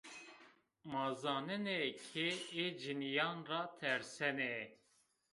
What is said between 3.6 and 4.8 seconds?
tersenê